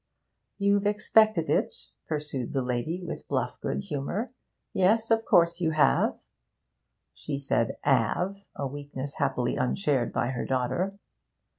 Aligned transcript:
'You've 0.57 0.87
expected 0.87 1.47
it,' 1.47 1.91
pursued 2.07 2.53
the 2.53 2.63
lady, 2.63 3.03
with 3.03 3.27
bluff 3.27 3.59
good 3.61 3.83
humour. 3.83 4.29
'Yes, 4.73 5.11
of 5.11 5.23
course 5.25 5.61
you 5.61 5.73
have.' 5.77 6.17
She 7.13 7.37
said 7.37 7.77
''ave,' 7.85 8.47
a 8.55 8.65
weakness 8.65 9.17
happily 9.17 9.57
unshared 9.57 10.11
by 10.11 10.29
her 10.29 10.43
daughter. 10.45 10.97